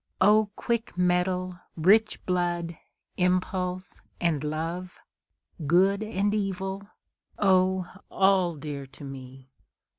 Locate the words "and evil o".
6.01-7.87